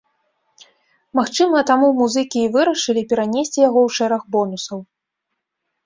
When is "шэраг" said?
4.01-4.21